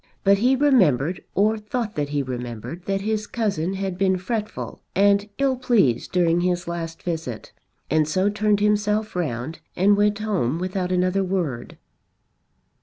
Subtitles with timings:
[0.23, 5.29] But he remembered or thought that he remembered, that his cousin had been fretful and
[5.37, 7.51] ill pleased during his last visit,
[7.87, 11.77] and so turned himself round and went home without another word.